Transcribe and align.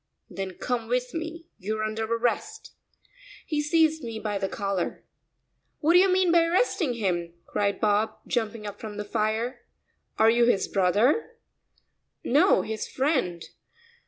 "Then 0.31 0.55
come 0.57 0.87
with 0.87 1.13
me, 1.13 1.45
you're 1.59 1.83
under 1.83 2.05
arrest." 2.11 2.73
He 3.45 3.61
seized 3.61 4.03
me 4.03 4.17
by 4.17 4.39
the 4.39 4.49
collar. 4.49 5.03
"What 5.77 5.93
do 5.93 5.99
you 5.99 6.09
mean 6.11 6.31
by 6.31 6.43
arresting 6.45 6.93
him?" 6.95 7.35
cried 7.45 7.79
Bob, 7.79 8.17
jumping 8.25 8.65
up 8.65 8.79
from 8.79 8.97
the 8.97 9.05
fire. 9.05 9.63
"Are 10.17 10.31
you 10.31 10.45
his 10.45 10.67
brother?" 10.67 11.37
"No, 12.23 12.63
his 12.63 12.87
friend." 12.87 13.45